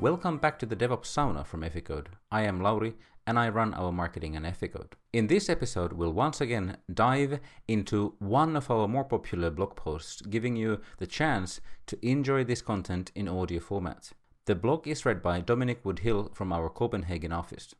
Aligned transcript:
Welcome 0.00 0.38
back 0.38 0.58
to 0.60 0.64
the 0.64 0.76
DevOps 0.76 1.12
Sauna 1.12 1.46
from 1.46 1.60
Eficode. 1.60 2.06
I 2.32 2.44
am 2.44 2.62
Lauri 2.62 2.94
and 3.26 3.38
I 3.38 3.50
run 3.50 3.74
our 3.74 3.92
marketing 3.92 4.34
and 4.34 4.46
Eficode. 4.46 4.94
In 5.12 5.26
this 5.26 5.50
episode, 5.50 5.92
we'll 5.92 6.14
once 6.14 6.40
again 6.40 6.78
dive 6.90 7.38
into 7.68 8.14
one 8.18 8.56
of 8.56 8.70
our 8.70 8.88
more 8.88 9.04
popular 9.04 9.50
blog 9.50 9.76
posts, 9.76 10.22
giving 10.22 10.56
you 10.56 10.80
the 10.96 11.06
chance 11.06 11.60
to 11.84 11.98
enjoy 12.00 12.44
this 12.44 12.62
content 12.62 13.12
in 13.14 13.28
audio 13.28 13.60
format. 13.60 14.12
The 14.46 14.54
blog 14.54 14.88
is 14.88 15.04
read 15.04 15.22
by 15.22 15.42
Dominic 15.42 15.84
Woodhill 15.84 16.34
from 16.34 16.50
our 16.50 16.70
Copenhagen 16.70 17.30
office. 17.30 17.74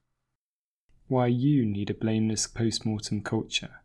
Why 1.09 1.29
You 1.29 1.65
Need 1.65 1.89
a 1.89 1.95
Blameless 1.95 2.47
Postmortem 2.49 3.23
Culture 3.23 3.77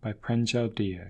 by 0.00 0.14
Pranjal 0.14 0.74
Dio. 0.74 1.08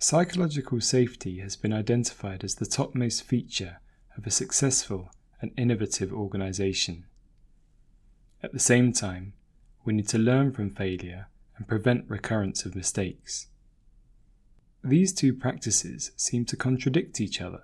Psychological 0.00 0.80
safety 0.80 1.38
has 1.38 1.54
been 1.54 1.72
identified 1.72 2.42
as 2.42 2.56
the 2.56 2.66
topmost 2.66 3.22
feature 3.22 3.78
of 4.16 4.26
a 4.26 4.32
successful 4.32 5.10
and 5.40 5.52
innovative 5.56 6.12
organization. 6.12 7.04
At 8.42 8.52
the 8.52 8.58
same 8.58 8.92
time, 8.92 9.32
we 9.84 9.92
need 9.92 10.08
to 10.08 10.18
learn 10.18 10.52
from 10.52 10.70
failure 10.70 11.28
and 11.56 11.66
prevent 11.66 12.04
recurrence 12.08 12.64
of 12.64 12.76
mistakes. 12.76 13.48
These 14.84 15.12
two 15.12 15.34
practices 15.34 16.12
seem 16.16 16.44
to 16.46 16.56
contradict 16.56 17.20
each 17.20 17.40
other, 17.40 17.62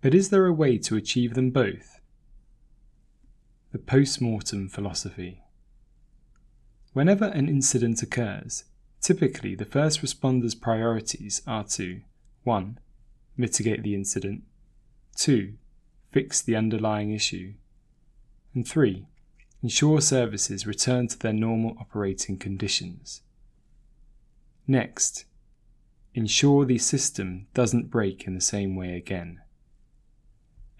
but 0.00 0.14
is 0.14 0.30
there 0.30 0.46
a 0.46 0.52
way 0.52 0.78
to 0.78 0.96
achieve 0.96 1.34
them 1.34 1.50
both? 1.50 2.00
The 3.72 3.78
post-mortem 3.78 4.68
philosophy. 4.68 5.42
Whenever 6.92 7.26
an 7.26 7.48
incident 7.48 8.02
occurs, 8.02 8.64
typically 9.00 9.54
the 9.54 9.64
first 9.64 10.02
responder's 10.02 10.54
priorities 10.54 11.42
are 11.46 11.64
to 11.64 12.02
1. 12.44 12.78
Mitigate 13.36 13.82
the 13.82 13.94
incident, 13.94 14.42
2. 15.16 15.54
Fix 16.12 16.42
the 16.42 16.54
underlying 16.54 17.10
issue, 17.10 17.54
and 18.54 18.68
3 18.68 19.06
ensure 19.62 20.00
services 20.00 20.66
return 20.66 21.08
to 21.08 21.18
their 21.18 21.32
normal 21.32 21.76
operating 21.80 22.36
conditions. 22.36 23.22
Next, 24.66 25.24
ensure 26.14 26.64
the 26.64 26.78
system 26.78 27.46
doesn't 27.54 27.90
break 27.90 28.26
in 28.26 28.34
the 28.34 28.40
same 28.40 28.76
way 28.76 28.96
again. 28.96 29.40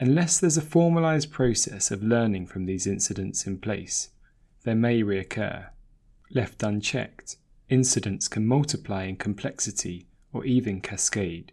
Unless 0.01 0.41
there's 0.41 0.57
a 0.57 0.63
formalized 0.63 1.31
process 1.31 1.91
of 1.91 2.03
learning 2.03 2.47
from 2.47 2.67
these 2.67 2.87
incidents 2.87 3.47
in 3.47 3.59
place, 3.59 4.11
they 4.65 4.75
may 4.75 5.03
reoccur. 5.03 5.69
Left 6.31 6.63
unchecked, 6.63 7.37
incidents 7.69 8.27
can 8.29 8.47
multiply 8.47 9.05
in 9.05 9.17
complexity 9.17 10.09
or 10.33 10.45
even 10.45 10.81
cascade. 10.81 11.53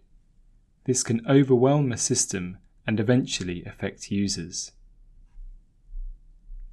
This 0.85 1.03
can 1.03 1.25
overwhelm 1.27 1.91
a 1.91 1.97
system 1.97 2.57
and 2.89 2.99
eventually 2.99 3.63
affect 3.65 4.09
users. 4.09 4.71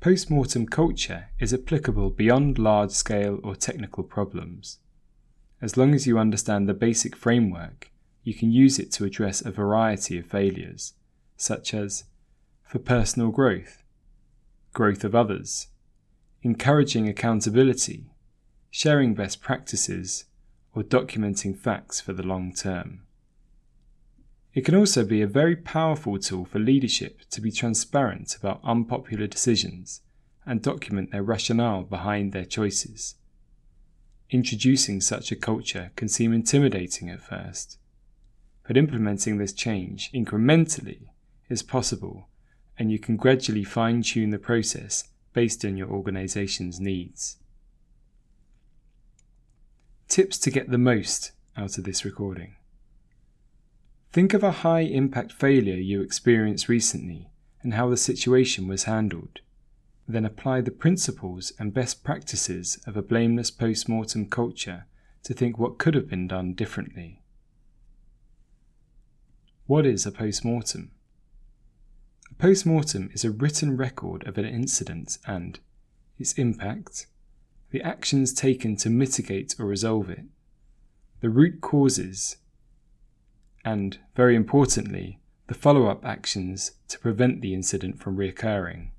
Postmortem 0.00 0.64
culture 0.64 1.28
is 1.38 1.52
applicable 1.52 2.08
beyond 2.08 2.58
large 2.58 2.92
scale 2.92 3.38
or 3.44 3.54
technical 3.54 4.02
problems. 4.02 4.78
As 5.60 5.76
long 5.76 5.94
as 5.94 6.06
you 6.06 6.18
understand 6.18 6.66
the 6.66 6.72
basic 6.72 7.14
framework, 7.14 7.90
you 8.22 8.32
can 8.32 8.50
use 8.50 8.78
it 8.78 8.90
to 8.92 9.04
address 9.04 9.44
a 9.44 9.50
variety 9.50 10.18
of 10.18 10.24
failures, 10.24 10.94
such 11.36 11.74
as 11.74 12.04
for 12.62 12.78
personal 12.78 13.30
growth, 13.30 13.82
growth 14.72 15.04
of 15.04 15.14
others, 15.14 15.66
encouraging 16.40 17.06
accountability, 17.10 18.06
sharing 18.70 19.12
best 19.14 19.42
practices, 19.42 20.24
or 20.74 20.82
documenting 20.82 21.54
facts 21.54 22.00
for 22.00 22.14
the 22.14 22.26
long 22.26 22.54
term. 22.54 23.05
It 24.56 24.64
can 24.64 24.74
also 24.74 25.04
be 25.04 25.20
a 25.20 25.26
very 25.26 25.54
powerful 25.54 26.18
tool 26.18 26.46
for 26.46 26.58
leadership 26.58 27.20
to 27.28 27.42
be 27.42 27.50
transparent 27.50 28.34
about 28.34 28.62
unpopular 28.64 29.26
decisions 29.26 30.00
and 30.46 30.62
document 30.62 31.12
their 31.12 31.22
rationale 31.22 31.82
behind 31.82 32.32
their 32.32 32.46
choices. 32.46 33.16
Introducing 34.30 35.02
such 35.02 35.30
a 35.30 35.36
culture 35.36 35.90
can 35.94 36.08
seem 36.08 36.32
intimidating 36.32 37.10
at 37.10 37.20
first, 37.20 37.76
but 38.66 38.78
implementing 38.78 39.36
this 39.36 39.52
change 39.52 40.10
incrementally 40.12 41.08
is 41.50 41.62
possible, 41.62 42.30
and 42.78 42.90
you 42.90 42.98
can 42.98 43.18
gradually 43.18 43.62
fine 43.62 44.00
tune 44.00 44.30
the 44.30 44.38
process 44.38 45.04
based 45.34 45.66
on 45.66 45.76
your 45.76 45.90
organization's 45.90 46.80
needs. 46.80 47.36
Tips 50.08 50.38
to 50.38 50.50
get 50.50 50.70
the 50.70 50.78
most 50.78 51.32
out 51.58 51.76
of 51.76 51.84
this 51.84 52.06
recording. 52.06 52.56
Think 54.16 54.32
of 54.32 54.42
a 54.42 54.62
high 54.64 54.80
impact 54.80 55.30
failure 55.30 55.74
you 55.74 56.00
experienced 56.00 56.70
recently 56.70 57.28
and 57.62 57.74
how 57.74 57.90
the 57.90 57.98
situation 57.98 58.66
was 58.66 58.84
handled. 58.84 59.40
Then 60.08 60.24
apply 60.24 60.62
the 60.62 60.70
principles 60.70 61.52
and 61.58 61.74
best 61.74 62.02
practices 62.02 62.78
of 62.86 62.96
a 62.96 63.02
blameless 63.02 63.50
post 63.50 63.90
mortem 63.90 64.24
culture 64.30 64.86
to 65.24 65.34
think 65.34 65.58
what 65.58 65.76
could 65.76 65.94
have 65.94 66.08
been 66.08 66.26
done 66.26 66.54
differently. 66.54 67.20
What 69.66 69.84
is 69.84 70.06
a 70.06 70.12
post 70.12 70.46
mortem? 70.46 70.92
A 72.30 72.34
post 72.36 72.64
mortem 72.64 73.10
is 73.12 73.22
a 73.22 73.30
written 73.30 73.76
record 73.76 74.26
of 74.26 74.38
an 74.38 74.46
incident 74.46 75.18
and 75.26 75.60
its 76.18 76.32
impact, 76.38 77.06
the 77.68 77.82
actions 77.82 78.32
taken 78.32 78.76
to 78.76 78.88
mitigate 78.88 79.56
or 79.58 79.66
resolve 79.66 80.08
it, 80.08 80.24
the 81.20 81.28
root 81.28 81.60
causes 81.60 82.38
and, 83.66 83.98
very 84.14 84.36
importantly, 84.36 85.18
the 85.48 85.54
follow 85.54 85.88
up 85.88 86.04
actions 86.04 86.70
to 86.86 87.00
prevent 87.00 87.42
the 87.42 87.52
incident 87.52 87.98
from 87.98 88.16
reoccurring. 88.16 88.90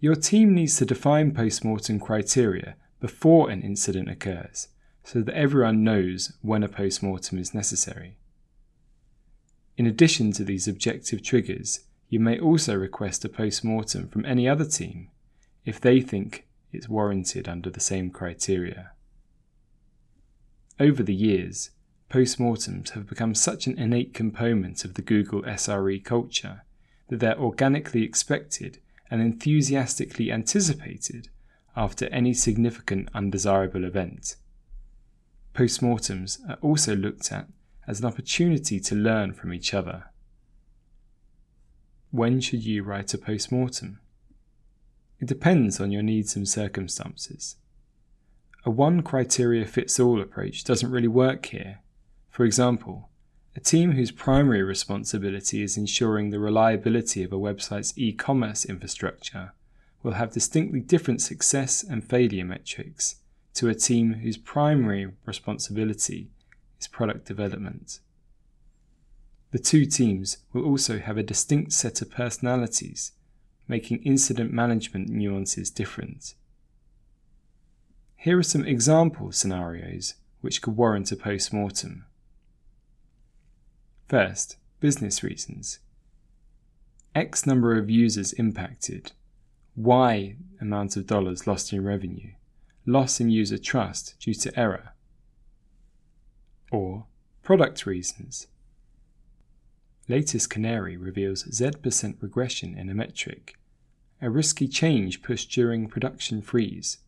Your 0.00 0.16
team 0.16 0.54
needs 0.54 0.76
to 0.78 0.84
define 0.84 1.30
post-mortem 1.30 2.00
criteria 2.00 2.74
before 3.00 3.48
an 3.48 3.62
incident 3.62 4.10
occurs 4.10 4.68
so 5.04 5.22
that 5.22 5.36
everyone 5.36 5.84
knows 5.84 6.32
when 6.42 6.64
a 6.64 6.68
post-mortem 6.68 7.38
is 7.38 7.54
necessary. 7.54 8.16
In 9.76 9.86
addition 9.86 10.32
to 10.32 10.44
these 10.44 10.66
objective 10.66 11.22
triggers, 11.22 11.80
you 12.08 12.18
may 12.18 12.40
also 12.40 12.74
request 12.74 13.24
a 13.24 13.28
post-mortem 13.28 14.08
from 14.08 14.26
any 14.26 14.48
other 14.48 14.66
team 14.66 15.10
if 15.64 15.80
they 15.80 16.00
think 16.00 16.48
it's 16.72 16.88
warranted 16.88 17.48
under 17.48 17.70
the 17.70 17.80
same 17.80 18.10
criteria. 18.10 18.90
Over 20.80 21.02
the 21.02 21.14
years, 21.14 21.70
postmortems 22.08 22.90
have 22.90 23.08
become 23.08 23.34
such 23.34 23.66
an 23.66 23.78
innate 23.78 24.14
component 24.14 24.84
of 24.84 24.94
the 24.94 25.02
Google 25.02 25.42
SRE 25.42 26.02
culture 26.02 26.62
that 27.08 27.20
they're 27.20 27.38
organically 27.38 28.02
expected 28.02 28.78
and 29.10 29.20
enthusiastically 29.20 30.32
anticipated 30.32 31.28
after 31.76 32.06
any 32.06 32.32
significant 32.32 33.08
undesirable 33.14 33.84
event. 33.84 34.36
Postmortems 35.54 36.38
are 36.48 36.58
also 36.62 36.96
looked 36.96 37.30
at 37.30 37.48
as 37.86 38.00
an 38.00 38.06
opportunity 38.06 38.80
to 38.80 38.94
learn 38.94 39.34
from 39.34 39.52
each 39.52 39.74
other. 39.74 40.04
When 42.10 42.40
should 42.40 42.64
you 42.64 42.82
write 42.82 43.12
a 43.12 43.18
postmortem? 43.18 44.00
It 45.20 45.28
depends 45.28 45.80
on 45.80 45.92
your 45.92 46.02
needs 46.02 46.36
and 46.36 46.48
circumstances 46.48 47.56
a 48.64 48.70
one 48.70 49.02
criteria 49.02 49.66
fits 49.66 49.98
all 49.98 50.20
approach 50.20 50.64
doesn't 50.64 50.90
really 50.90 51.08
work 51.08 51.46
here. 51.46 51.80
For 52.30 52.44
example, 52.44 53.08
a 53.54 53.60
team 53.60 53.92
whose 53.92 54.10
primary 54.10 54.62
responsibility 54.62 55.62
is 55.62 55.76
ensuring 55.76 56.30
the 56.30 56.38
reliability 56.38 57.22
of 57.22 57.32
a 57.32 57.38
website's 57.38 57.92
e 57.96 58.12
commerce 58.12 58.64
infrastructure 58.64 59.52
will 60.02 60.12
have 60.12 60.32
distinctly 60.32 60.80
different 60.80 61.20
success 61.20 61.82
and 61.82 62.08
failure 62.08 62.44
metrics 62.44 63.16
to 63.54 63.68
a 63.68 63.74
team 63.74 64.14
whose 64.14 64.38
primary 64.38 65.12
responsibility 65.26 66.30
is 66.80 66.88
product 66.88 67.26
development. 67.26 68.00
The 69.50 69.58
two 69.58 69.84
teams 69.84 70.38
will 70.52 70.64
also 70.64 70.98
have 70.98 71.18
a 71.18 71.22
distinct 71.22 71.72
set 71.72 72.00
of 72.00 72.10
personalities, 72.10 73.12
making 73.68 74.02
incident 74.02 74.52
management 74.52 75.10
nuances 75.10 75.70
different. 75.70 76.34
Here 78.22 78.38
are 78.38 78.44
some 78.44 78.64
example 78.64 79.32
scenarios 79.32 80.14
which 80.42 80.62
could 80.62 80.76
warrant 80.76 81.10
a 81.10 81.16
post 81.16 81.52
mortem. 81.52 82.04
First, 84.08 84.58
business 84.78 85.24
reasons. 85.24 85.80
X 87.16 87.46
number 87.46 87.76
of 87.76 87.90
users 87.90 88.32
impacted, 88.34 89.10
Y 89.74 90.36
amount 90.60 90.96
of 90.96 91.08
dollars 91.08 91.48
lost 91.48 91.72
in 91.72 91.82
revenue, 91.82 92.34
loss 92.86 93.18
in 93.18 93.28
user 93.28 93.58
trust 93.58 94.14
due 94.20 94.34
to 94.34 94.56
error. 94.56 94.94
Or 96.70 97.06
product 97.42 97.86
reasons. 97.86 98.46
Latest 100.06 100.48
Canary 100.48 100.96
reveals 100.96 101.44
Z% 101.52 101.82
percent 101.82 102.18
regression 102.20 102.78
in 102.78 102.88
a 102.88 102.94
metric, 102.94 103.58
a 104.20 104.30
risky 104.30 104.68
change 104.68 105.22
pushed 105.22 105.50
during 105.50 105.88
production 105.88 106.40
freeze 106.40 106.98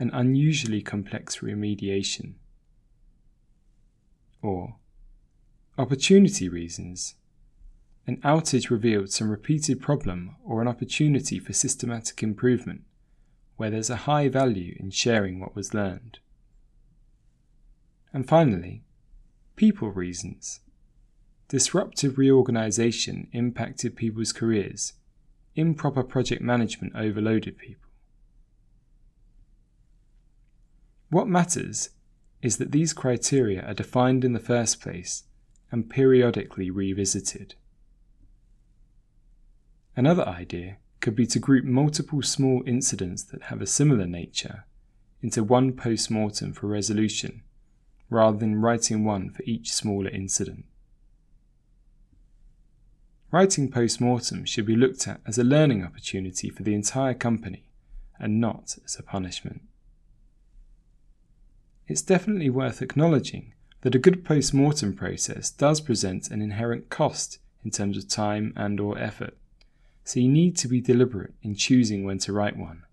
an 0.00 0.10
unusually 0.14 0.80
complex 0.80 1.38
remediation. 1.40 2.32
Or, 4.42 4.76
opportunity 5.76 6.48
reasons. 6.48 7.14
an 8.06 8.16
outage 8.22 8.70
revealed 8.70 9.10
some 9.10 9.30
repeated 9.30 9.80
problem 9.80 10.34
or 10.44 10.60
an 10.60 10.66
opportunity 10.66 11.38
for 11.38 11.52
systematic 11.52 12.22
improvement, 12.22 12.82
where 13.56 13.70
there's 13.70 13.90
a 13.90 14.04
high 14.08 14.28
value 14.28 14.74
in 14.80 14.90
sharing 14.90 15.38
what 15.38 15.54
was 15.54 15.74
learned. 15.74 16.18
And 18.12 18.26
finally, 18.26 18.82
people 19.54 19.90
reasons. 19.90 20.60
Disruptive 21.48 22.18
reorganization 22.18 23.28
impacted 23.32 23.94
people's 23.96 24.32
careers. 24.32 24.94
Improper 25.54 26.02
project 26.02 26.42
management 26.42 26.94
overloaded 26.96 27.58
people. 27.58 27.89
What 31.10 31.28
matters 31.28 31.90
is 32.40 32.56
that 32.58 32.70
these 32.70 32.92
criteria 32.92 33.62
are 33.62 33.74
defined 33.74 34.24
in 34.24 34.32
the 34.32 34.38
first 34.38 34.80
place 34.80 35.24
and 35.72 35.90
periodically 35.90 36.70
revisited. 36.70 37.56
Another 39.96 40.26
idea 40.26 40.76
could 41.00 41.16
be 41.16 41.26
to 41.26 41.38
group 41.38 41.64
multiple 41.64 42.22
small 42.22 42.62
incidents 42.64 43.24
that 43.24 43.42
have 43.44 43.60
a 43.60 43.66
similar 43.66 44.06
nature 44.06 44.64
into 45.20 45.42
one 45.42 45.72
post 45.72 46.10
mortem 46.10 46.52
for 46.52 46.68
resolution, 46.68 47.42
rather 48.08 48.38
than 48.38 48.60
writing 48.60 49.04
one 49.04 49.30
for 49.30 49.42
each 49.42 49.72
smaller 49.72 50.08
incident. 50.08 50.64
Writing 53.32 53.70
post 53.70 54.00
mortem 54.00 54.44
should 54.44 54.66
be 54.66 54.76
looked 54.76 55.06
at 55.06 55.20
as 55.26 55.38
a 55.38 55.44
learning 55.44 55.84
opportunity 55.84 56.50
for 56.50 56.62
the 56.62 56.74
entire 56.74 57.14
company 57.14 57.64
and 58.18 58.40
not 58.40 58.76
as 58.84 58.96
a 58.98 59.02
punishment. 59.02 59.62
It's 61.90 62.02
definitely 62.02 62.50
worth 62.50 62.82
acknowledging 62.82 63.52
that 63.80 63.96
a 63.96 63.98
good 63.98 64.24
post 64.24 64.54
mortem 64.54 64.94
process 64.94 65.50
does 65.50 65.80
present 65.80 66.30
an 66.30 66.40
inherent 66.40 66.88
cost 66.88 67.40
in 67.64 67.72
terms 67.72 67.96
of 67.96 68.08
time 68.08 68.52
and 68.56 68.78
or 68.78 68.96
effort 68.96 69.36
so 70.04 70.20
you 70.20 70.28
need 70.28 70.56
to 70.58 70.68
be 70.68 70.80
deliberate 70.80 71.34
in 71.42 71.56
choosing 71.56 72.04
when 72.04 72.18
to 72.18 72.32
write 72.32 72.56
one. 72.56 72.84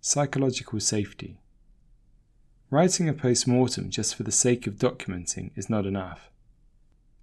Psychological 0.00 0.80
safety. 0.80 1.38
Writing 2.70 3.10
a 3.10 3.12
post 3.12 3.46
mortem 3.46 3.90
just 3.90 4.14
for 4.14 4.22
the 4.22 4.32
sake 4.32 4.66
of 4.66 4.76
documenting 4.76 5.50
is 5.54 5.68
not 5.68 5.84
enough. 5.84 6.30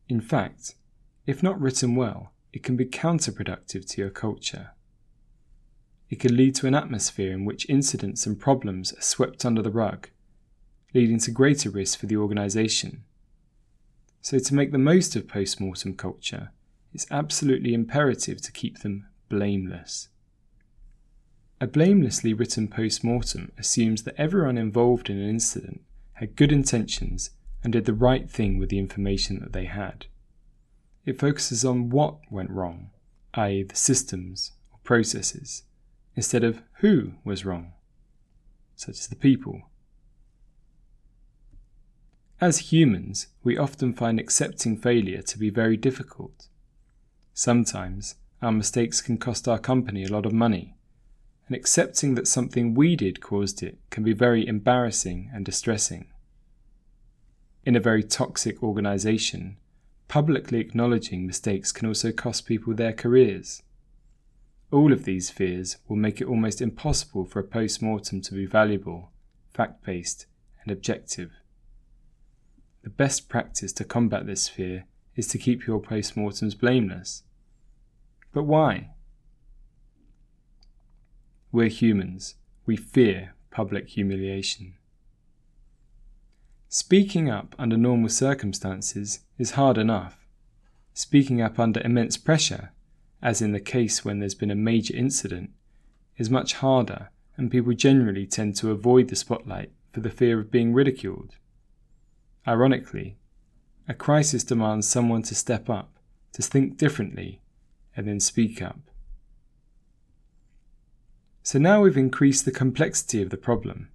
In 0.07 0.21
fact, 0.21 0.75
if 1.25 1.41
not 1.41 1.59
written 1.59 1.95
well, 1.95 2.31
it 2.53 2.61
can 2.61 2.77
be 2.77 2.85
counterproductive 2.85 3.89
to 3.89 4.01
your 4.01 4.11
culture. 4.11 4.73
It 6.09 6.19
can 6.19 6.35
lead 6.35 6.55
to 6.55 6.67
an 6.67 6.75
atmosphere 6.75 7.31
in 7.31 7.45
which 7.45 7.69
incidents 7.69 8.25
and 8.25 8.39
problems 8.39 8.93
are 8.93 9.01
swept 9.01 9.45
under 9.45 9.61
the 9.61 9.69
rug, 9.69 10.09
leading 10.93 11.19
to 11.19 11.31
greater 11.31 11.69
risk 11.69 11.99
for 11.99 12.07
the 12.07 12.17
organisation. 12.17 13.03
So, 14.21 14.39
to 14.39 14.55
make 14.55 14.71
the 14.71 14.77
most 14.77 15.15
of 15.15 15.27
post 15.27 15.61
mortem 15.61 15.95
culture, 15.95 16.51
it's 16.93 17.09
absolutely 17.11 17.73
imperative 17.73 18.41
to 18.41 18.51
keep 18.51 18.79
them 18.79 19.05
blameless. 19.29 20.09
A 21.61 21.67
blamelessly 21.67 22.33
written 22.33 22.67
post 22.67 23.03
mortem 23.03 23.51
assumes 23.57 24.03
that 24.03 24.19
everyone 24.19 24.57
involved 24.57 25.09
in 25.09 25.19
an 25.19 25.29
incident 25.29 25.81
had 26.13 26.35
good 26.35 26.51
intentions 26.51 27.31
and 27.63 27.73
did 27.73 27.85
the 27.85 27.93
right 27.93 28.29
thing 28.29 28.57
with 28.57 28.69
the 28.69 28.79
information 28.79 29.39
that 29.41 29.53
they 29.53 29.65
had. 29.65 30.07
It 31.05 31.19
focuses 31.19 31.63
on 31.63 31.89
what 31.89 32.17
went 32.31 32.49
wrong, 32.49 32.89
i.e., 33.35 33.63
the 33.63 33.75
systems 33.75 34.53
or 34.71 34.79
processes, 34.83 35.63
instead 36.19 36.43
of 36.43 36.61
who 36.79 37.13
was 37.23 37.45
wrong, 37.45 37.71
such 38.75 38.97
as 38.99 39.07
the 39.07 39.15
people. 39.15 39.61
As 42.41 42.73
humans, 42.73 43.27
we 43.41 43.57
often 43.57 43.93
find 43.93 44.19
accepting 44.19 44.75
failure 44.75 45.21
to 45.21 45.39
be 45.39 45.49
very 45.49 45.77
difficult. 45.77 46.49
Sometimes 47.33 48.15
our 48.41 48.51
mistakes 48.51 48.99
can 48.99 49.17
cost 49.17 49.47
our 49.47 49.59
company 49.59 50.03
a 50.03 50.11
lot 50.11 50.25
of 50.25 50.33
money, 50.33 50.75
and 51.47 51.55
accepting 51.55 52.15
that 52.15 52.27
something 52.27 52.73
we 52.73 52.97
did 52.97 53.21
caused 53.21 53.63
it 53.63 53.77
can 53.89 54.03
be 54.03 54.11
very 54.11 54.45
embarrassing 54.45 55.31
and 55.33 55.45
distressing. 55.45 56.07
In 57.63 57.77
a 57.77 57.79
very 57.79 58.03
toxic 58.03 58.61
organisation, 58.61 59.55
publicly 60.09 60.59
acknowledging 60.59 61.25
mistakes 61.25 61.71
can 61.71 61.87
also 61.87 62.11
cost 62.11 62.45
people 62.45 62.73
their 62.73 62.91
careers. 62.91 63.63
All 64.71 64.93
of 64.93 65.05
these 65.05 65.29
fears 65.29 65.77
will 65.87 65.95
make 65.95 66.21
it 66.21 66.27
almost 66.27 66.61
impossible 66.61 67.25
for 67.25 67.39
a 67.39 67.43
post 67.43 67.81
mortem 67.81 68.21
to 68.21 68.33
be 68.33 68.45
valuable, 68.45 69.11
fact 69.53 69.83
based, 69.83 70.25
and 70.61 70.71
objective. 70.71 71.31
The 72.83 72.89
best 72.89 73.29
practice 73.29 73.73
to 73.73 73.83
combat 73.83 74.25
this 74.25 74.47
fear 74.47 74.85
is 75.15 75.27
to 75.27 75.37
keep 75.37 75.65
your 75.65 75.79
post 75.79 76.15
mortems 76.15 76.55
blameless 76.55 77.23
but 78.33 78.43
why? 78.43 78.91
We're 81.51 81.67
humans. 81.67 82.35
We 82.65 82.75
fear 82.75 83.33
public 83.49 83.89
humiliation. 83.89 84.75
Speaking 86.67 87.29
up 87.29 87.55
under 87.57 87.75
normal 87.75 88.09
circumstances 88.09 89.21
is 89.39 89.51
hard 89.51 89.77
enough. 89.79 90.27
Speaking 90.93 91.41
up 91.41 91.57
under 91.57 91.81
immense 91.81 92.17
pressure, 92.17 92.71
as 93.21 93.41
in 93.41 93.51
the 93.51 93.59
case 93.59 94.05
when 94.05 94.19
there's 94.19 94.35
been 94.35 94.51
a 94.51 94.55
major 94.55 94.95
incident, 94.95 95.51
is 96.17 96.29
much 96.29 96.53
harder, 96.53 97.09
and 97.37 97.51
people 97.51 97.73
generally 97.73 98.25
tend 98.25 98.55
to 98.55 98.71
avoid 98.71 99.07
the 99.07 99.15
spotlight 99.15 99.71
for 99.91 100.01
the 100.01 100.09
fear 100.09 100.39
of 100.39 100.51
being 100.51 100.73
ridiculed. 100.73 101.35
Ironically, 102.47 103.17
a 103.87 103.93
crisis 103.93 104.43
demands 104.43 104.87
someone 104.87 105.23
to 105.23 105.35
step 105.35 105.69
up, 105.69 105.97
to 106.33 106.41
think 106.41 106.77
differently, 106.77 107.41
and 107.95 108.07
then 108.07 108.19
speak 108.19 108.61
up. 108.61 108.79
So 111.41 111.57
now 111.57 111.81
we've 111.81 111.97
increased 111.97 112.45
the 112.45 112.51
complexity 112.51 113.21
of 113.21 113.29
the 113.29 113.37
problem. 113.37 113.89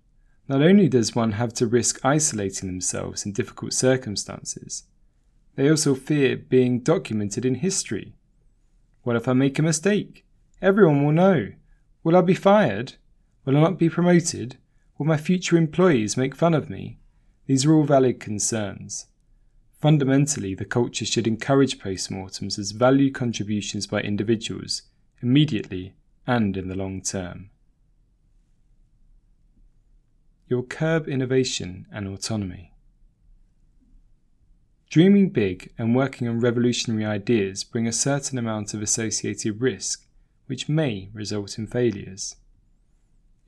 Not 0.49 0.61
only 0.61 0.88
does 0.88 1.15
one 1.15 1.32
have 1.32 1.55
to 1.55 1.67
risk 1.67 2.05
isolating 2.05 2.69
themselves 2.69 3.25
in 3.25 3.32
difficult 3.32 3.73
circumstances, 3.73 4.85
they 5.55 5.71
also 5.71 5.94
fear 5.94 6.37
being 6.37 6.81
documented 6.81 7.44
in 7.44 7.56
history. 7.56 8.15
What 9.05 9.17
if 9.17 9.29
I 9.29 9.35
make 9.35 9.59
a 9.59 9.62
mistake? 9.62 10.25
Everyone 10.61 11.05
will 11.05 11.12
know. 11.12 11.53
Will 12.03 12.17
I 12.17 12.23
be 12.23 12.35
fired? 12.35 12.95
Will 13.45 13.56
I 13.56 13.61
not 13.61 13.79
be 13.79 13.91
promoted? 13.91 14.56
Will 14.99 15.06
my 15.06 15.19
future 15.19 15.56
employees 15.56 16.17
make 16.17 16.35
fun 16.35 16.55
of 16.55 16.71
me? 16.71 16.99
These 17.47 17.67
are 17.67 17.75
all 17.75 17.85
valid 17.85 18.19
concerns. 18.19 19.07
Fundamentally, 19.78 20.55
the 20.55 20.64
culture 20.64 21.05
should 21.05 21.26
encourage 21.26 21.78
postmortems 21.78 22.59
as 22.59 22.71
value 22.71 23.12
contributions 23.12 23.87
by 23.87 24.00
individuals, 24.00 24.83
immediately 25.23 25.93
and 26.26 26.57
in 26.57 26.69
the 26.69 26.75
long 26.75 27.02
term. 27.02 27.50
You'll 30.49 30.62
curb 30.62 31.09
innovation 31.09 31.87
and 31.93 32.09
autonomy. 32.09 32.74
Dreaming 34.95 35.31
big 35.31 35.73
and 35.77 35.93
working 35.93 36.29
on 36.29 36.39
revolutionary 36.39 37.05
ideas 37.05 37.65
bring 37.65 37.89
a 37.89 37.93
certain 37.93 38.39
amount 38.39 38.75
of 38.75 38.81
associated 38.81 39.61
risk, 39.61 40.07
which 40.47 40.69
may 40.69 41.11
result 41.13 41.59
in 41.59 41.67
failures. 41.67 42.37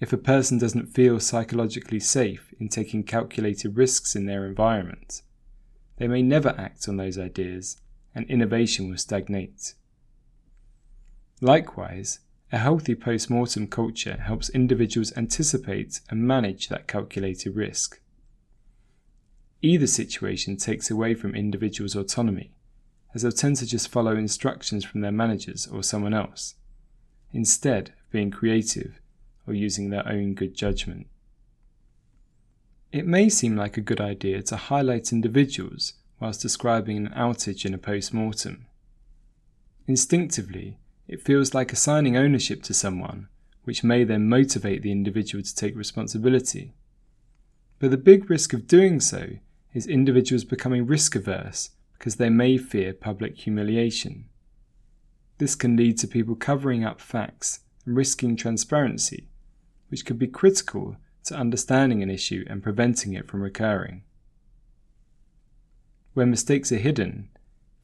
If 0.01 0.13
a 0.13 0.17
person 0.17 0.59
doesn't 0.59 0.93
feel 0.93 1.21
psychologically 1.21 2.01
safe 2.01 2.53
in 2.59 2.69
taking 2.69 3.05
calculated 3.05 3.77
risks 3.77 4.17
in 4.17 4.27
their 4.27 4.45
environment, 4.45 5.23
they 5.99 6.09
may 6.09 6.21
never 6.21 6.53
act 6.59 6.89
on 6.89 6.97
those 6.97 7.17
ideas, 7.17 7.81
and 8.13 8.29
innovation 8.29 8.91
will 8.91 8.99
stagnate. 8.99 9.75
Likewise, 11.41 12.19
a 12.51 12.59
healthy 12.59 12.97
post 12.97 13.31
mortem 13.31 13.69
culture 13.69 14.17
helps 14.17 14.49
individuals 14.51 15.17
anticipate 15.17 16.01
and 16.11 16.27
manage 16.27 16.67
that 16.71 16.89
calculated 16.89 17.55
risk. 17.55 18.01
Either 19.67 19.89
situation 19.89 20.57
takes 20.57 20.93
away 20.93 21.13
from 21.13 21.35
individuals' 21.35 21.97
autonomy, 21.97 22.53
as 23.13 23.23
they'll 23.23 23.33
tend 23.33 23.57
to 23.57 23.67
just 23.67 23.89
follow 23.89 24.15
instructions 24.15 24.85
from 24.85 25.01
their 25.01 25.11
managers 25.11 25.67
or 25.67 25.83
someone 25.83 26.15
else, 26.15 26.55
instead 27.33 27.89
of 27.89 28.11
being 28.13 28.31
creative 28.31 29.01
or 29.45 29.55
using 29.55 29.91
their 29.91 30.09
own 30.09 30.35
good 30.35 30.55
judgment. 30.55 31.09
It 32.93 33.09
may 33.09 33.29
seem 33.29 33.57
like 33.57 33.77
a 33.77 33.81
good 33.81 34.01
idea 34.01 34.41
to 34.43 34.57
highlight 34.57 35.13
individuals 35.13 35.95
whilst 36.21 36.43
describing 36.43 36.97
an 36.99 37.09
outage 37.09 37.67
in 37.67 37.75
a 37.75 37.79
post 37.79 38.15
mortem. 38.15 38.67
Instinctively, 39.89 40.79
it 41.09 41.25
feels 41.25 41.55
like 41.55 41.73
assigning 41.73 42.17
ownership 42.17 42.63
to 42.63 42.73
someone, 42.73 43.27
which 43.65 43.83
may 43.83 44.05
then 44.05 44.29
motivate 44.29 44.83
the 44.83 44.93
individual 44.93 45.43
to 45.43 45.57
take 45.57 45.75
responsibility. 45.75 46.73
But 47.81 47.91
the 47.91 47.97
big 47.97 48.31
risk 48.31 48.53
of 48.53 48.69
doing 48.69 49.01
so 49.01 49.39
is 49.77 49.87
individuals 49.87 50.43
becoming 50.43 50.87
risk 50.87 51.15
averse 51.15 51.69
because 51.99 52.17
they 52.17 52.31
may 52.31 52.57
fear 52.57 52.95
public 52.95 53.37
humiliation. 53.37 54.25
This 55.37 55.55
can 55.55 55.77
lead 55.77 55.99
to 55.99 56.09
people 56.09 56.35
covering 56.35 56.83
up 56.83 56.99
facts 56.99 57.61
and 57.85 57.95
risking 57.95 58.37
transparency, 58.37 59.29
which 59.89 60.07
could 60.07 60.19
be 60.19 60.29
critical 60.29 60.97
to 61.25 61.37
understanding 61.37 62.03
an 62.03 62.09
issue 62.09 62.43
and 62.49 62.63
preventing 62.63 63.13
it 63.13 63.29
from 63.29 63.43
recurring. 63.43 64.03
When 66.15 66.31
mistakes 66.31 66.73
are 66.73 66.77
hidden, 66.77 67.29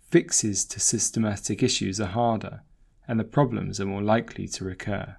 fixes 0.09 0.65
to 0.65 0.81
systematic 0.81 1.63
issues 1.63 2.01
are 2.01 2.07
harder 2.07 2.63
and 3.07 3.21
the 3.21 3.25
problems 3.25 3.79
are 3.83 3.87
more 3.87 4.03
likely 4.03 4.49
to 4.49 4.65
recur. 4.65 5.17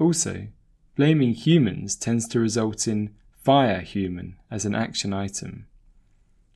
Also, 0.00 0.48
blaming 0.96 1.34
humans 1.34 1.94
tends 1.94 2.26
to 2.26 2.40
result 2.40 2.88
in 2.88 3.14
fire 3.42 3.80
human 3.80 4.36
as 4.50 4.64
an 4.64 4.74
action 4.74 5.12
item. 5.12 5.66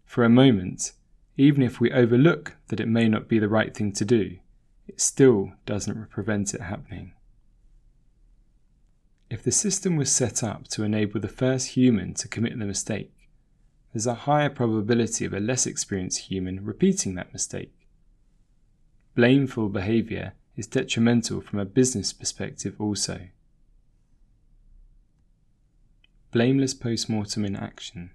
For 0.05 0.25
a 0.25 0.29
moment, 0.29 0.93
even 1.37 1.63
if 1.63 1.81
we 1.81 1.91
overlook 1.91 2.57
that 2.69 2.81
it 2.81 2.89
may 2.89 3.09
not 3.09 3.29
be 3.29 3.39
the 3.39 3.49
right 3.49 3.75
thing 3.75 3.93
to 3.93 4.05
do, 4.05 4.39
it 4.87 5.01
still 5.01 5.53
doesn't 5.67 6.11
prevent 6.11 6.55
it 6.55 6.61
happening. 6.61 7.13
If 9.31 9.43
the 9.43 9.51
system 9.51 9.97
was 9.97 10.13
set 10.13 10.45
up 10.45 10.69
to 10.69 10.85
enable 10.85 11.21
the 11.21 11.29
first 11.29 11.69
human 11.69 12.15
to 12.15 12.29
commit 12.29 12.59
the 12.59 12.67
mistake, 12.67 13.13
there's 13.93 14.07
a 14.07 14.15
higher 14.15 14.51
probability 14.51 15.25
of 15.25 15.33
a 15.33 15.41
less 15.41 15.67
experienced 15.67 16.31
human 16.31 16.65
repeating 16.65 17.15
that 17.15 17.33
mistake. 17.33 17.73
Blameful 19.17 19.73
behaviour 19.73 20.35
is 20.57 20.67
detrimental 20.67 21.41
from 21.41 21.59
a 21.59 21.65
business 21.65 22.13
perspective 22.13 22.75
also. 22.79 23.29
Blameless 26.35 26.75
post-mortem 26.75 27.45
in 27.45 27.55
action. 27.55 28.11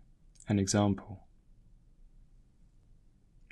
An 0.49 0.59
example. 0.59 1.21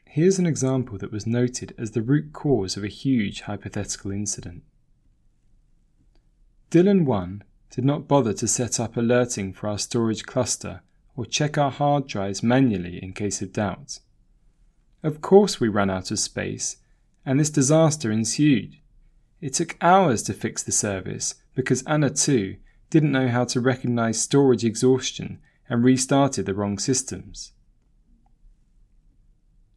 Here's 0.03 0.39
an 0.39 0.45
example 0.45 0.97
that 0.97 1.09
was 1.09 1.25
noted 1.25 1.73
as 1.77 1.91
the 1.91 2.01
root 2.01 2.33
cause 2.33 2.75
of 2.75 2.83
a 2.83 2.89
huge 2.89 3.43
hypothetical 3.43 4.11
incident. 4.11 4.63
Dylan 6.69 7.05
1 7.05 7.45
did 7.69 7.85
not 7.85 8.09
bother 8.09 8.33
to 8.33 8.45
set 8.45 8.77
up 8.77 8.97
alerting 8.97 9.53
for 9.53 9.69
our 9.69 9.77
storage 9.77 10.25
cluster 10.25 10.81
or 11.15 11.25
check 11.25 11.57
our 11.57 11.71
hard 11.71 12.05
drives 12.05 12.43
manually 12.43 13.01
in 13.01 13.13
case 13.13 13.41
of 13.41 13.53
doubt. 13.53 13.99
Of 15.01 15.21
course, 15.21 15.61
we 15.61 15.69
ran 15.69 15.89
out 15.89 16.11
of 16.11 16.19
space, 16.19 16.75
and 17.25 17.39
this 17.39 17.49
disaster 17.49 18.11
ensued. 18.11 18.75
It 19.39 19.53
took 19.53 19.77
hours 19.79 20.23
to 20.23 20.33
fix 20.33 20.61
the 20.61 20.73
service 20.73 21.35
because 21.55 21.83
Anna 21.83 22.09
2 22.09 22.57
didn't 22.89 23.11
know 23.11 23.27
how 23.27 23.43
to 23.45 23.61
recognize 23.61 24.21
storage 24.21 24.63
exhaustion 24.63 25.39
and 25.69 25.83
restarted 25.83 26.45
the 26.45 26.53
wrong 26.53 26.79
systems. 26.79 27.51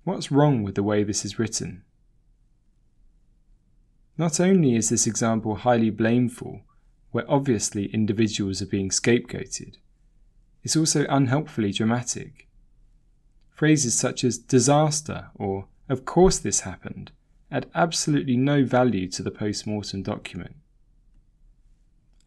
What's 0.05 0.31
wrong 0.31 0.63
with 0.63 0.77
the 0.77 0.83
way 0.83 1.03
this 1.03 1.25
is 1.25 1.39
written? 1.39 1.83
Not 4.17 4.39
only 4.39 4.77
is 4.77 4.89
this 4.89 5.07
example 5.07 5.57
highly 5.57 5.91
blameful, 5.91 6.63
where 7.11 7.31
obviously 7.31 7.87
individuals 7.87 8.63
are 8.63 8.67
being 8.67 8.91
scapegoated, 8.91 9.77
it's 10.63 10.77
also 10.77 11.07
unhelpfully 11.09 11.73
dramatic. 11.73 12.49
Phrases 13.55 13.99
such 13.99 14.25
as 14.25 14.39
disaster 14.39 15.31
or 15.35 15.67
of 15.89 16.05
course 16.05 16.39
this 16.39 16.61
happened 16.61 17.13
add 17.51 17.69
absolutely 17.75 18.37
no 18.37 18.65
value 18.65 19.09
to 19.09 19.23
the 19.23 19.31
post 19.31 19.67
mortem 19.67 20.03
document. 20.03 20.57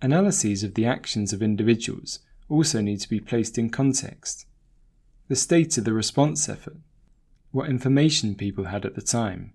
Analyses 0.04 0.66
of 0.66 0.74
the 0.74 0.86
actions 0.86 1.32
of 1.32 1.42
individuals 1.42 2.20
also 2.50 2.82
need 2.82 3.00
to 3.00 3.08
be 3.08 3.22
placed 3.22 3.58
in 3.58 3.70
context. 3.70 4.46
The 5.30 5.36
state 5.38 5.78
of 5.78 5.86
the 5.86 5.94
response 5.94 6.50
effort, 6.50 6.76
what 7.52 7.70
information 7.70 8.36
people 8.36 8.66
had 8.66 8.86
at 8.86 8.96
the 8.96 9.02
time, 9.02 9.54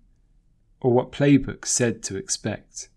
or 0.81 0.91
what 0.91 1.11
playbook 1.11 1.67
said 1.67 2.01
to 2.01 2.17
expect. 2.17 2.89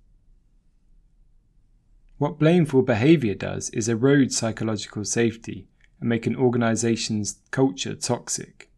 What 2.16 2.38
blameful 2.38 2.80
behaviour 2.80 3.34
does 3.34 3.68
is 3.68 3.86
erode 3.86 4.32
psychological 4.32 5.04
safety 5.04 5.68
and 6.00 6.08
make 6.08 6.26
an 6.26 6.36
organisation's 6.36 7.40
culture 7.50 7.94
toxic. 7.94 8.70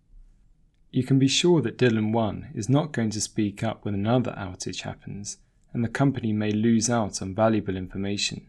You 0.90 1.04
can 1.04 1.20
be 1.20 1.28
sure 1.28 1.62
that 1.62 1.78
Dylan 1.78 2.12
1 2.12 2.48
is 2.56 2.68
not 2.68 2.90
going 2.90 3.10
to 3.10 3.20
speak 3.20 3.62
up 3.62 3.84
when 3.84 3.94
another 3.94 4.34
outage 4.36 4.80
happens, 4.80 5.36
and 5.72 5.84
the 5.84 5.88
company 5.88 6.32
may 6.32 6.50
lose 6.50 6.90
out 6.90 7.22
on 7.22 7.36
valuable 7.36 7.76
information. 7.76 8.48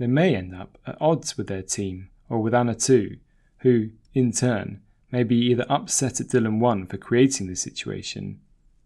They 0.00 0.06
may 0.06 0.34
end 0.34 0.54
up 0.54 0.78
at 0.86 0.96
odds 0.98 1.36
with 1.36 1.48
their 1.48 1.60
team 1.60 2.08
or 2.30 2.40
with 2.40 2.54
Anna 2.54 2.74
2, 2.74 3.18
who, 3.58 3.90
in 4.14 4.32
turn, 4.32 4.80
may 5.12 5.24
be 5.24 5.36
either 5.36 5.66
upset 5.68 6.22
at 6.22 6.28
Dylan 6.28 6.58
1 6.58 6.86
for 6.86 6.96
creating 6.96 7.48
the 7.48 7.54
situation 7.54 8.40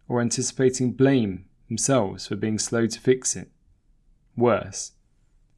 or 0.08 0.20
anticipating 0.20 0.90
blame 0.90 1.44
themselves 1.68 2.26
for 2.26 2.34
being 2.34 2.58
slow 2.58 2.88
to 2.88 2.98
fix 3.00 3.36
it. 3.36 3.48
Worse, 4.36 4.90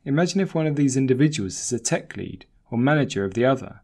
imagine 0.05 0.43
if 0.43 0.55
one 0.55 0.67
of 0.67 0.77
these 0.77 0.95
individuals 0.95 1.55
is 1.55 1.73
a 1.73 1.83
tech 1.83 2.19
lead 2.19 2.45
or 2.71 2.77
manager 2.77 3.25
of 3.25 3.33
the 3.33 3.47
other. 3.47 3.81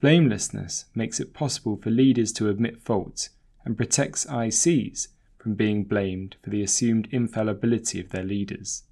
Blamelessness 0.00 0.86
makes 0.94 1.20
it 1.20 1.34
possible 1.34 1.76
for 1.76 1.90
leaders 1.90 2.32
to 2.32 2.48
admit 2.48 2.80
fault 2.80 3.28
and 3.66 3.76
protects 3.76 4.24
ICs 4.24 5.08
from 5.36 5.56
being 5.56 5.84
blamed 5.84 6.36
for 6.42 6.48
the 6.48 6.62
assumed 6.62 7.06
infallibility 7.10 8.00
of 8.00 8.08
their 8.12 8.24
leaders. 8.24 8.84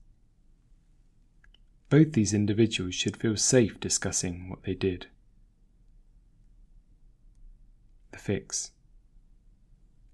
Both 1.94 2.14
these 2.14 2.34
individuals 2.34 2.96
should 2.96 3.16
feel 3.16 3.36
safe 3.36 3.78
discussing 3.78 4.48
what 4.48 4.64
they 4.64 4.74
did. 4.74 5.06
The 8.10 8.18
fix. 8.18 8.72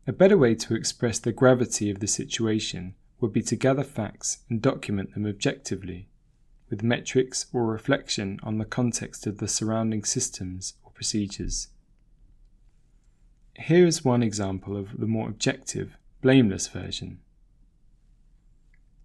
A 0.06 0.12
better 0.12 0.36
way 0.36 0.54
to 0.56 0.74
express 0.74 1.18
the 1.18 1.32
gravity 1.32 1.88
of 1.88 2.00
the 2.00 2.06
situation 2.06 2.96
would 3.18 3.32
be 3.32 3.40
to 3.44 3.56
gather 3.56 3.82
facts 3.82 4.40
and 4.50 4.60
document 4.60 5.14
them 5.14 5.24
objectively, 5.24 6.10
with 6.68 6.82
metrics 6.82 7.46
or 7.50 7.64
reflection 7.64 8.38
on 8.42 8.58
the 8.58 8.66
context 8.66 9.26
of 9.26 9.38
the 9.38 9.48
surrounding 9.48 10.04
systems 10.04 10.74
or 10.84 10.92
procedures. 10.92 11.68
Here 13.56 13.86
is 13.86 14.04
one 14.04 14.22
example 14.22 14.76
of 14.76 15.00
the 15.00 15.06
more 15.06 15.30
objective, 15.30 15.96
blameless 16.20 16.68
version. 16.68 17.20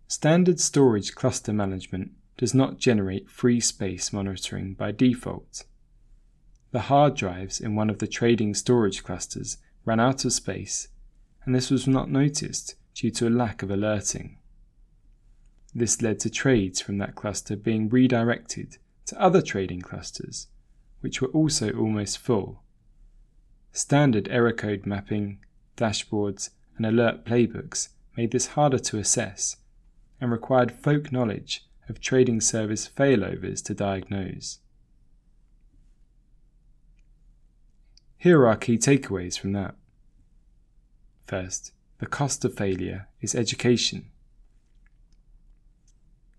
Standard 0.10 0.60
storage 0.60 1.16
cluster 1.16 1.54
management 1.54 2.12
does 2.38 2.54
not 2.54 2.78
generate 2.78 3.30
free 3.30 3.60
space 3.60 4.12
monitoring 4.12 4.74
by 4.74 4.92
default. 4.92 5.64
The 6.72 6.82
hard 6.82 7.16
drives 7.16 7.62
in 7.62 7.76
one 7.76 7.90
of 7.90 8.00
the 8.00 8.08
trading 8.08 8.54
storage 8.54 9.04
clusters 9.04 9.58
ran 9.86 10.00
out 10.00 10.26
of 10.26 10.34
space, 10.34 10.90
and 11.46 11.56
this 11.56 11.70
was 11.70 11.88
not 11.88 12.10
noticed 12.10 12.76
due 12.94 13.12
to 13.12 13.28
a 13.28 13.30
lack 13.30 13.64
of 13.64 13.72
alerting. 13.72 14.38
This 15.74 16.02
led 16.02 16.20
to 16.22 16.30
trades 16.30 16.82
from 16.82 16.98
that 16.98 17.16
cluster 17.16 17.56
being 17.56 17.90
redirected 17.90 18.78
to 19.06 19.22
other 19.22 19.42
trading 19.42 19.82
clusters, 19.82 20.48
which 21.02 21.22
were 21.22 21.28
also 21.30 21.72
almost 21.72 22.18
full. 22.18 22.64
Standard 23.72 24.28
error 24.30 24.54
code 24.54 24.86
mapping, 24.86 25.40
dashboards, 25.78 26.50
and 26.78 26.86
alert 26.86 27.26
playbooks 27.26 27.90
made 28.18 28.32
this 28.32 28.48
harder 28.48 28.80
to 28.80 28.98
assess 28.98 29.58
and 30.20 30.32
required 30.32 30.72
folk 30.72 31.12
knowledge 31.12 31.66
of 31.88 32.02
trading 32.02 32.42
service 32.42 32.88
failovers 32.88 33.64
to 33.64 33.74
diagnose. 33.74 34.60
Here 38.18 38.40
are 38.42 38.48
our 38.48 38.58
key 38.58 38.78
takeaways 38.78 39.38
from 39.38 39.52
that. 39.54 39.76
First, 41.28 41.74
the 42.00 42.06
cost 42.06 42.44
of 42.44 42.56
failure 42.56 43.08
is 43.22 43.36
education. 43.36 44.10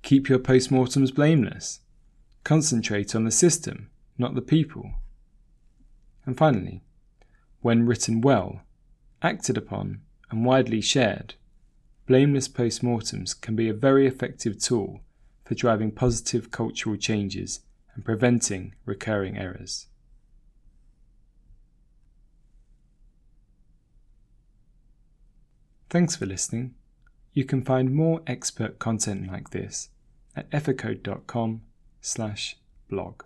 Keep 0.03 0.29
your 0.29 0.39
postmortems 0.39 1.15
blameless. 1.15 1.81
Concentrate 2.45 3.15
on 3.15 3.25
the 3.25 3.31
system, 3.31 3.91
not 4.19 4.35
the 4.35 4.43
people. 4.43 4.93
And 6.25 6.37
finally, 6.37 6.83
when 7.61 7.87
written 7.87 8.21
well, 8.21 8.63
acted 9.23 9.57
upon, 9.57 10.01
and 10.31 10.45
widely 10.45 10.81
shared, 10.81 11.35
blameless 12.07 12.49
postmortems 12.49 13.41
can 13.41 13.57
be 13.57 13.69
a 13.69 13.75
very 13.75 14.07
effective 14.07 14.59
tool 14.59 15.01
for 15.47 15.55
driving 15.55 15.93
positive 15.93 16.51
cultural 16.51 16.97
changes 16.97 17.61
and 17.95 18.05
preventing 18.05 18.75
recurring 18.85 19.39
errors. 19.39 19.87
Thanks 25.89 26.17
for 26.17 26.27
listening. 26.27 26.75
You 27.33 27.45
can 27.45 27.63
find 27.63 27.95
more 27.95 28.23
expert 28.27 28.81
content 28.81 29.31
like 29.31 29.51
this 29.51 29.91
at 30.35 30.51
eficode.com 30.51 31.63
slash 32.01 32.57
blog. 32.91 33.23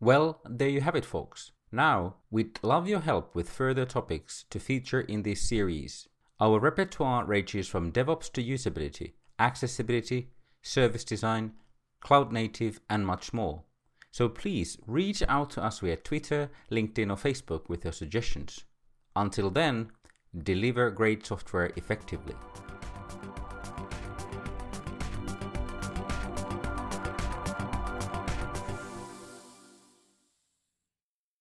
Well, 0.00 0.40
there 0.48 0.68
you 0.68 0.80
have 0.80 0.94
it, 0.94 1.04
folks. 1.04 1.50
Now, 1.72 2.16
we'd 2.30 2.60
love 2.62 2.88
your 2.88 3.00
help 3.00 3.34
with 3.34 3.50
further 3.50 3.84
topics 3.84 4.44
to 4.50 4.60
feature 4.60 5.00
in 5.00 5.22
this 5.22 5.40
series. 5.40 6.08
Our 6.42 6.58
repertoire 6.58 7.24
ranges 7.24 7.68
from 7.68 7.92
DevOps 7.92 8.32
to 8.32 8.42
usability, 8.42 9.12
accessibility, 9.38 10.30
service 10.60 11.04
design, 11.04 11.52
cloud 12.00 12.32
native, 12.32 12.80
and 12.90 13.06
much 13.06 13.32
more. 13.32 13.62
So 14.10 14.28
please 14.28 14.76
reach 14.88 15.22
out 15.28 15.50
to 15.50 15.62
us 15.62 15.78
via 15.78 15.94
Twitter, 15.94 16.50
LinkedIn, 16.68 17.10
or 17.10 17.16
Facebook 17.16 17.68
with 17.68 17.84
your 17.84 17.92
suggestions. 17.92 18.64
Until 19.14 19.50
then, 19.50 19.92
deliver 20.36 20.90
great 20.90 21.24
software 21.24 21.70
effectively. 21.76 22.34